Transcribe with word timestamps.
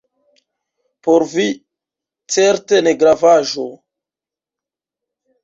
Por 1.07 1.25
vi 1.33 1.45
certe 2.37 2.81
negravaĵo! 2.87 3.67